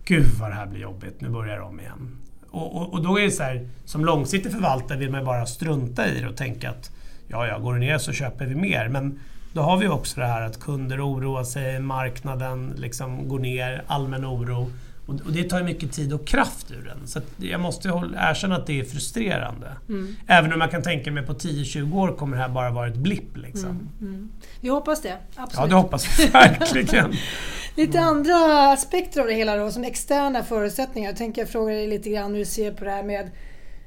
[0.05, 2.17] gud vad det här blir jobbigt, nu börjar det om igen.
[2.55, 6.07] Och, och, och, då är det så här, som långsiktig förvaltare vill man bara strunta
[6.07, 6.91] i det och tänka att
[7.27, 8.87] ja, ja, går det ner så köper vi mer.
[8.87, 9.19] Men
[9.53, 14.25] då har vi också det här att kunder oroar sig, marknaden liksom går ner, allmän
[14.25, 14.71] oro.
[15.05, 17.07] Och det tar ju mycket tid och kraft ur den.
[17.07, 17.87] Så jag måste
[18.17, 19.71] erkänna att det är frustrerande.
[19.89, 20.15] Mm.
[20.27, 22.97] Även om jag kan tänka mig på 10-20 år kommer det här bara vara ett
[22.97, 23.37] blipp.
[23.37, 23.69] Liksom.
[23.69, 24.31] Mm, mm.
[24.61, 25.53] Vi hoppas det, absolut.
[25.57, 27.13] Ja, det hoppas vi verkligen.
[27.75, 31.09] lite andra aspekter av det hela då, som externa förutsättningar.
[31.09, 33.31] Jag tänker fråga dig lite grann hur du ser på det här med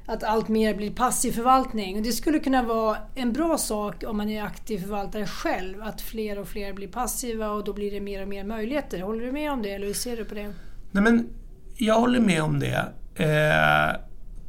[0.05, 2.03] att allt mer blir passiv förvaltning.
[2.03, 6.39] Det skulle kunna vara en bra sak om man är aktiv förvaltare själv, att fler
[6.39, 9.01] och fler blir passiva och då blir det mer och mer möjligheter.
[9.01, 10.53] Håller du med om det eller hur ser du på det?
[10.91, 11.29] Nej, men
[11.77, 12.85] jag håller med om det.
[13.15, 13.99] Eh,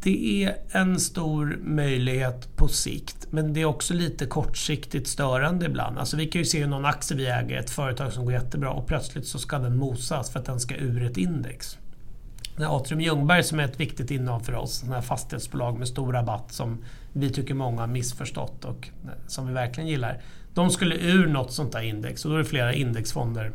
[0.03, 5.99] det är en stor möjlighet på sikt, men det är också lite kortsiktigt störande ibland.
[5.99, 8.87] Alltså vi kan ju se någon aktie vi äger, ett företag som går jättebra och
[8.87, 11.79] plötsligt så ska den mosas för att den ska ur ett index.
[12.59, 16.85] Atrium Ljungberg som är ett viktigt innehav för oss, ett fastighetsbolag med stor rabatt som
[17.13, 20.23] vi tycker många har missförstått och eh, som vi verkligen gillar.
[20.55, 23.53] De skulle ur något sånt där index och då är det flera indexfonder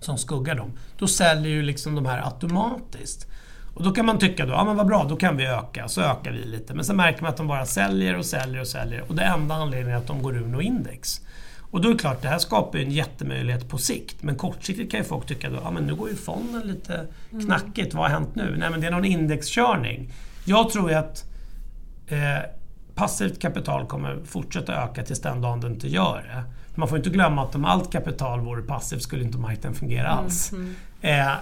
[0.00, 0.72] som skuggar dem.
[0.98, 3.26] Då säljer ju liksom de här automatiskt.
[3.74, 5.88] Och då kan man tycka då, ja men vad bra, då kan vi öka.
[5.88, 6.74] Så ökar vi lite.
[6.74, 9.04] Men sen märker man att de bara säljer och säljer och säljer.
[9.08, 11.20] Och det enda anledningen är att de går ur något index.
[11.70, 14.22] Och då är det klart, det här skapar ju en jättemöjlighet på sikt.
[14.22, 17.46] Men kortsiktigt kan ju folk tycka att ja, men nu går ju fonden lite mm.
[17.46, 17.94] knackigt.
[17.94, 18.56] Vad har hänt nu?
[18.58, 20.12] Nej, men det är någon indexkörning.
[20.44, 21.24] Jag tror ju att
[22.06, 22.18] eh,
[22.94, 26.44] passivt kapital kommer fortsätta öka tills den dagen det inte gör det.
[26.80, 30.18] Man får inte glömma att om allt kapital vore passivt skulle inte marknaden fungera mm,
[30.18, 30.52] alls.
[30.52, 30.74] Mm.
[31.00, 31.32] Eh,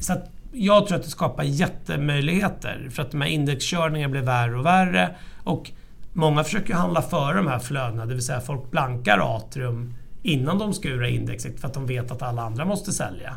[0.00, 0.16] så
[0.52, 5.14] jag tror att det skapar jättemöjligheter för att de här indexkörningarna blir värre och värre.
[5.44, 5.70] Och
[6.12, 10.74] många försöker handla före de här flödena, det vill säga folk blankar Atrium innan de
[10.74, 13.34] ska ura indexet för att de vet att alla andra måste sälja.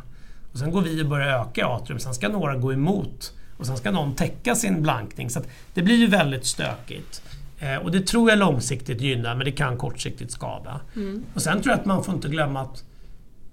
[0.52, 3.78] Och sen går vi och börjar öka Atrium, sen ska några gå emot och sen
[3.78, 5.30] ska någon täcka sin blankning.
[5.30, 5.42] Så
[5.74, 7.22] det blir ju väldigt stökigt.
[7.60, 10.82] Eh, och det tror jag långsiktigt gynnar men det kan kortsiktigt skada.
[10.96, 11.24] Mm.
[11.34, 12.84] Och sen tror jag att man får inte glömma att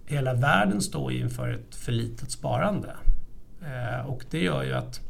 [0.06, 2.96] hela världen står inför ett för litet sparande.
[3.62, 5.00] Eh, och det gör ju att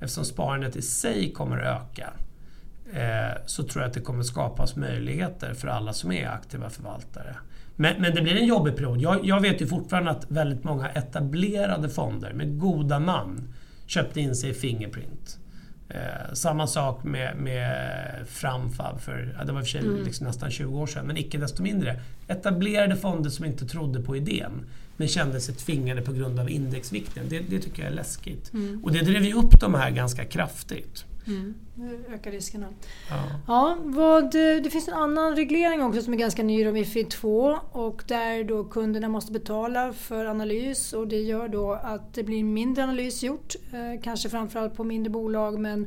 [0.00, 2.12] eftersom sparandet i sig kommer att öka
[2.92, 7.36] eh, så tror jag att det kommer skapas möjligheter för alla som är aktiva förvaltare.
[7.76, 9.00] Men, men det blir en jobbig period.
[9.00, 13.54] Jag, jag, vet ju fortfarande att väldigt många etablerade fonder med goda namn
[13.86, 15.38] köpte in sig i Fingerprint.
[15.88, 20.04] Eh, samma sak med, med Framfab, för, ja, det var för sig mm.
[20.04, 22.00] liksom nästan 20 år sedan, men icke desto mindre.
[22.28, 24.52] Etablerade fonder som inte trodde på idén,
[24.96, 27.28] men kände sig tvingade på grund av indexvikten.
[27.28, 28.52] Det, det tycker jag är läskigt.
[28.52, 28.84] Mm.
[28.84, 31.04] Och det drev ju upp de här ganska kraftigt.
[31.26, 31.54] Mm.
[32.14, 32.66] ökar riskerna.
[33.10, 33.24] Ja.
[33.46, 38.02] Ja, vad, det finns en annan reglering också som är ganska ny, Mifid 2 och
[38.06, 42.84] där då kunderna måste betala för analys och det gör då att det blir mindre
[42.84, 43.54] analys gjort.
[43.72, 45.86] Eh, kanske framförallt på mindre bolag men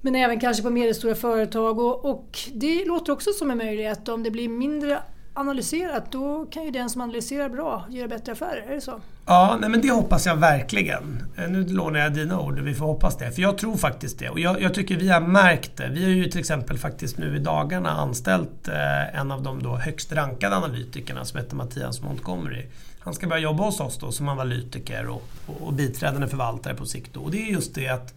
[0.00, 1.78] men även kanske på medelstora företag.
[1.78, 5.02] Och, och, det låter också som en möjlighet om det blir mindre
[5.34, 8.66] analyserat, då kan ju den som analyserar bra göra bättre affärer.
[8.68, 9.00] Är det så?
[9.26, 11.22] Ja, nej, men det hoppas jag verkligen.
[11.36, 13.32] Eh, nu lånar jag dina ord, vi får hoppas det.
[13.32, 14.28] För jag tror faktiskt det.
[14.28, 15.88] Och jag, jag, tycker vi har märkt det.
[15.88, 19.76] Vi har ju till exempel faktiskt nu i dagarna anställt eh, en av de då
[19.76, 22.66] högst rankade analytikerna som heter Mattias Montgomery.
[23.00, 26.86] Han ska börja jobba hos oss då som analytiker och, och, och biträdande förvaltare på
[26.86, 27.16] sikt.
[27.16, 28.14] Och det är just det att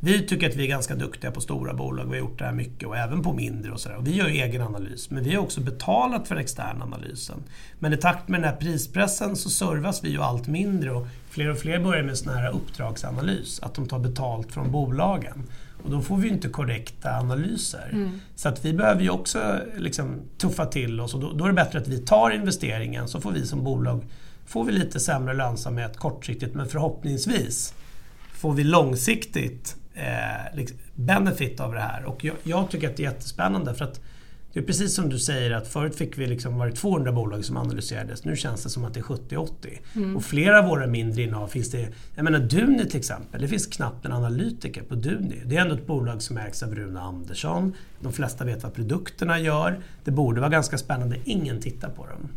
[0.00, 2.52] vi tycker att vi är ganska duktiga på stora bolag, vi har gjort det här
[2.52, 3.98] mycket och även på mindre och sådär.
[4.00, 7.42] Vi gör egen analys, men vi har också betalat för den externa analysen.
[7.78, 11.50] Men i takt med den här prispressen så servas vi ju allt mindre och fler
[11.50, 15.42] och fler börjar med sån här uppdragsanalys, att de tar betalt från bolagen.
[15.84, 17.88] Och då får vi ju inte korrekta analyser.
[17.92, 18.20] Mm.
[18.34, 21.54] Så att vi behöver ju också liksom tuffa till oss och då, då, är det
[21.54, 24.04] bättre att vi tar investeringen så får vi som bolag
[24.46, 27.74] får vi lite sämre lönsamhet kortsiktigt men förhoppningsvis
[28.32, 32.04] får vi långsiktigt eh, liksom benefit av det här.
[32.04, 34.00] Och jag, jag, tycker att det är jättespännande för att
[34.52, 37.44] det är precis som du säger att förut fick vi liksom, var det 200 bolag
[37.44, 38.24] som analyserades.
[38.24, 39.48] Nu känns det som att det är 70-80.
[39.94, 40.16] Mm.
[40.16, 41.88] Och flera av våra mindre innehav finns det...
[42.14, 43.40] Jag menar Duni till exempel.
[43.40, 45.42] Det finns knappt en analytiker på Duni.
[45.44, 47.72] Det är ändå ett bolag som ägs av Rune Andersson.
[48.00, 49.80] De flesta vet vad produkterna gör.
[50.04, 51.16] Det borde vara ganska spännande.
[51.24, 52.28] Ingen tittar på dem.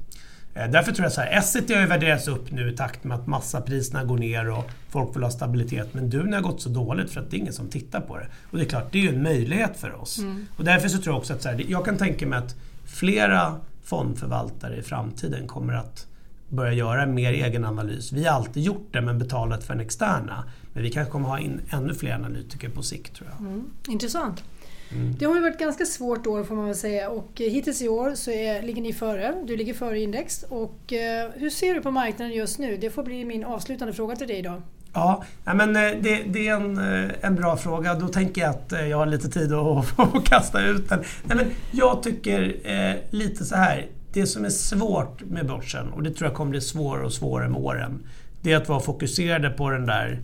[0.54, 3.18] Eh, därför tror jag så här, Essity har ju värderats upp nu i takt med
[3.18, 5.94] att massapriserna går ner och folk vill ha stabilitet.
[5.94, 8.28] Men Duni har gått så dåligt för att det är ingen som tittar på det.
[8.52, 10.20] Och det är klart, det är ju en möjlighet för oss.
[10.20, 10.46] Mm.
[10.58, 13.56] Och därför så tror jag också att så här, jag kan tänka mig att flera
[13.84, 16.08] fondförvaltare i framtiden kommer att
[16.50, 18.12] börja göra mer egen analys.
[18.12, 20.44] Vi har alltid gjort det men betalat för den externa.
[20.74, 23.48] Men vi kanske kommer ha in ännu fler analytiker på sikt tror jag.
[23.48, 23.64] Mm.
[23.88, 24.44] Intressant.
[24.91, 25.15] Mm.
[25.19, 28.15] Det har ju varit ganska svårt år får man väl säga och hittills i år
[28.15, 29.36] så är, ligger ni före.
[29.45, 30.43] Du ligger före index.
[30.49, 32.78] Och, eh, hur ser du på marknaden just nu?
[32.78, 34.62] Det får bli min avslutande fråga till dig idag.
[34.93, 37.93] Ja, men eh, det, det, är en, eh, en bra fråga.
[37.93, 41.04] Då tänker jag att jag har lite tid att, att kasta ut den.
[41.23, 43.88] Nej, men jag tycker eh, lite så här.
[44.13, 47.49] Det som är svårt med börsen, och det tror jag kommer bli svårare och svårare
[47.49, 47.99] med åren,
[48.41, 50.21] det är att vara fokuserade på den där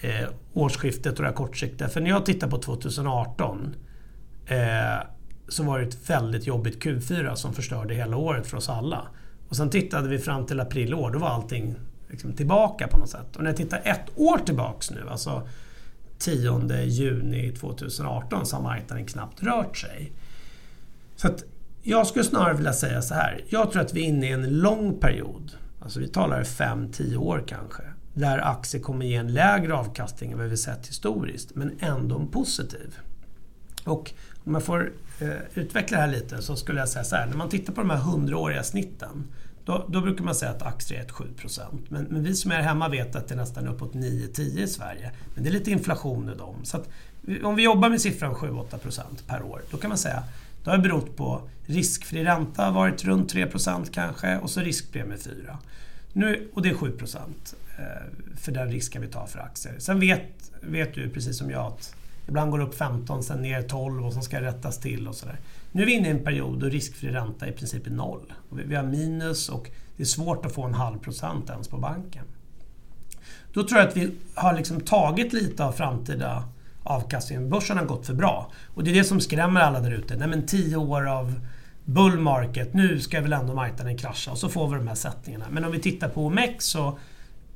[0.00, 1.88] eh, årsskiftet och det här kortsiktiga.
[1.88, 3.74] För när jag tittar på 2018
[4.50, 5.06] eh,
[5.48, 9.06] så var det ett väldigt jobbigt Q4 som förstörde hela året för oss alla.
[9.48, 11.74] Och sen tittade vi fram till april år, då var allting
[12.08, 13.36] liksom tillbaka på något sätt.
[13.36, 15.48] Och när jag tittar ett år tillbaks nu, alltså
[16.18, 20.12] 10 juni 2018, så har marknaden knappt rört sig.
[21.16, 21.44] Så att
[21.82, 23.44] jag skulle snarare vilja säga så här.
[23.48, 27.44] Jag tror att vi är inne i en lång period, alltså vi talar 5-10 år
[27.46, 27.82] kanske,
[28.14, 32.28] där aktier kommer ge en lägre avkastning än vad vi sett historiskt, men ändå en
[32.28, 32.98] positiv.
[33.84, 34.12] Och
[34.44, 37.26] om jag får eh, utveckla det här lite så skulle jag säga så här.
[37.26, 39.24] När man tittar på de här 100-åriga snitten
[39.64, 41.24] då, då, brukar man säga att aktier är ett 7
[41.88, 45.10] men, men vi som är hemma vet att det är nästan uppåt 9-10 i Sverige.
[45.34, 46.56] Men det är lite inflation i dem.
[46.62, 46.88] Så att,
[47.42, 50.22] om vi jobbar med siffran 7-8% per år, då kan man säga
[50.64, 55.58] det har berott på riskfri ränta varit runt 3% kanske och så riskpremie 4.
[56.12, 57.84] Nu, och det är 7 eh,
[58.36, 59.74] för den risken vi tar för aktier.
[59.78, 61.94] Sen vet, vet du precis som jag att
[62.28, 65.14] Ibland går det upp 15, sen ner 12 och sen ska det rättas till och
[65.14, 65.40] sådär.
[65.72, 68.32] Nu är vi inne i en period då riskfri ränta i princip är noll.
[68.50, 72.24] Vi har minus och det är svårt att få en halv procent ens på banken.
[73.52, 76.44] Då tror jag att vi har liksom tagit lite av framtida
[76.82, 77.50] avkastningen.
[77.50, 78.52] Börsen har gått för bra.
[78.74, 80.16] Och det är det som skrämmer alla där ute.
[80.16, 81.40] Nej men 10 år av
[81.84, 85.44] bull market, nu ska väl ändå marknaden krascha och så får vi de här sättningarna.
[85.50, 86.98] Men om vi tittar på OMX så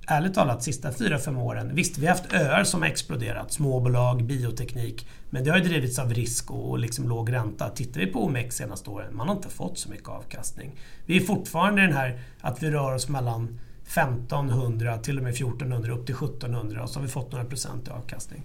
[0.06, 5.06] ärligt talat sista 4-5 åren, visst vi har haft öar som har exploderat, småbolag, bioteknik,
[5.30, 7.68] men det har ju drivits av risk och liksom låg ränta.
[7.68, 10.70] Tittar vi på OMX senaste åren, man har inte fått så mycket avkastning.
[11.06, 15.32] Vi är fortfarande i den här att vi rör oss mellan 1500 till och med
[15.32, 18.42] 1400 upp till 1700 och så har vi fått några procent i avkastning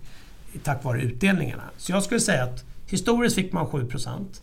[0.64, 1.64] tack vare utdelningarna.
[1.78, 4.42] Så jag skulle säga att historiskt fick man 7 procent.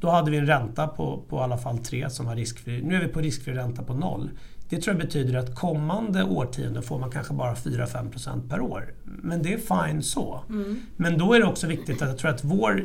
[0.00, 2.82] Då hade vi en ränta på, på i alla fall 3 som var riskfri.
[2.82, 4.30] Nu är vi på riskfri ränta på 0.
[4.72, 8.94] Det tror jag betyder att kommande årtionden får man kanske bara 4-5% per år.
[9.04, 10.40] Men det är fine så.
[10.48, 10.80] Mm.
[10.96, 12.84] Men då är det också viktigt att jag tror att vår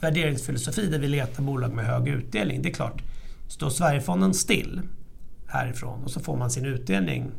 [0.00, 3.02] värderingsfilosofi där vi letar bolag med hög utdelning, det är klart,
[3.48, 4.80] står Sverigefonden still
[5.46, 7.30] härifrån och så får man sin utdelning.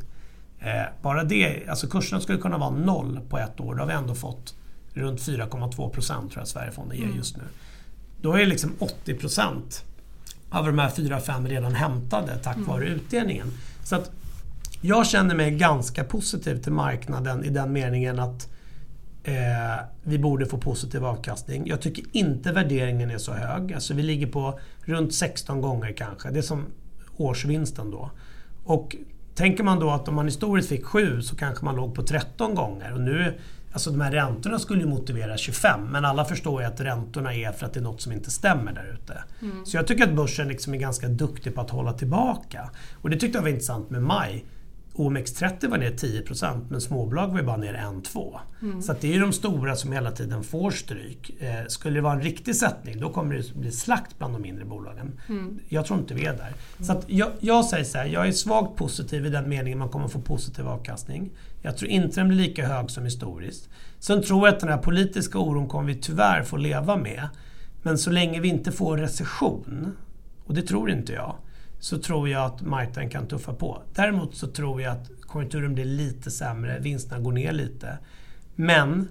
[0.60, 3.94] Eh, bara det, alltså kurserna skulle kunna vara noll på ett år, då har vi
[3.94, 4.54] ändå fått
[4.92, 7.16] runt 4,2 procent tror jag Sverigefonden ger mm.
[7.16, 7.42] just nu.
[8.20, 9.84] Då är liksom 80 procent
[10.52, 12.68] av de här 4-5 redan hämtade tack mm.
[12.68, 13.46] vare utdelningen.
[13.84, 14.10] Så att
[14.80, 18.48] jag känner mig ganska positiv till marknaden i den meningen att
[19.24, 19.34] eh,
[20.02, 21.66] vi borde få positiv avkastning.
[21.66, 23.72] Jag tycker inte värderingen är så hög.
[23.72, 26.30] Alltså vi ligger på runt 16 gånger kanske.
[26.30, 26.64] Det är som
[27.16, 28.10] årsvinsten då.
[28.64, 28.96] Och
[29.34, 32.54] tänker man då att om man historiskt fick 7 så kanske man låg på 13
[32.54, 32.92] gånger.
[32.92, 33.38] Och nu
[33.72, 37.52] Alltså de här räntorna skulle ju motivera 25 men alla förstår ju att räntorna är
[37.52, 39.24] för att det är något som inte stämmer där ute.
[39.42, 39.66] Mm.
[39.66, 42.70] Så jag tycker att börsen liksom är ganska duktig på att hålla tillbaka.
[42.94, 44.44] Och det tyckte jag var intressant med maj.
[44.94, 48.38] OMX30 var ner 10% men småbolag var bara ner 1-2.
[48.62, 48.82] Mm.
[48.82, 51.30] Så det är de stora som hela tiden får stryk.
[51.40, 54.64] Eh, skulle det vara en riktig sättning då kommer det bli slakt bland de mindre
[54.64, 55.20] bolagen.
[55.28, 55.58] Mm.
[55.68, 56.46] Jag tror inte vi är där.
[56.46, 56.56] Mm.
[56.80, 60.08] Så jag, jag, säger så här, jag är svagt positiv i den meningen man kommer
[60.08, 61.30] få positiv avkastning.
[61.62, 63.68] Jag tror inte den blir lika hög som historiskt.
[63.98, 67.28] Sen tror jag att den här politiska oron kommer vi tyvärr få leva med.
[67.82, 69.96] Men så länge vi inte får recession,
[70.44, 71.36] och det tror inte jag,
[71.82, 73.82] så tror jag att marknaden kan tuffa på.
[73.94, 77.98] Däremot så tror jag att konjunkturen blir lite sämre, vinsterna går ner lite.
[78.54, 79.08] Men,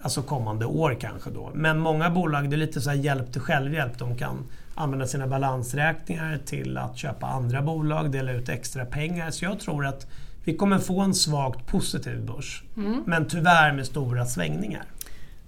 [0.00, 1.50] alltså kommande år kanske då.
[1.54, 3.98] Men många bolag, det är lite så här hjälp till självhjälp.
[3.98, 9.30] De kan använda sina balansräkningar till att köpa andra bolag, dela ut extra pengar.
[9.30, 10.06] Så jag tror att
[10.44, 12.62] vi kommer få en svagt positiv börs.
[12.76, 13.02] Mm.
[13.06, 14.84] Men tyvärr med stora svängningar.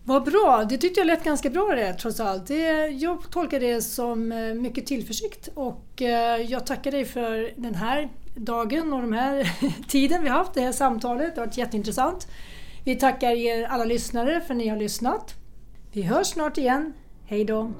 [0.08, 2.46] Vad bra, det tyckte jag lät ganska bra det trots allt.
[2.46, 7.74] Det, jag tolkar det som eh, mycket tillförsikt och eh, jag tackar dig för den
[7.74, 9.52] här dagen och den här
[9.88, 11.34] tiden vi haft, det här samtalet.
[11.34, 12.28] Det har varit jätteintressant.
[12.84, 15.34] Vi tackar er alla lyssnare för att ni har lyssnat.
[15.92, 16.92] Vi hörs snart igen.
[17.26, 17.72] Hej då!